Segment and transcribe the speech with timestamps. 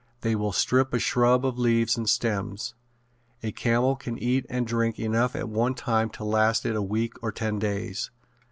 [0.21, 2.73] They will strip a shrub of leaves and stems.
[3.43, 7.13] A camel can eat and drink enough at one time to last it a week
[7.21, 8.09] or ten days.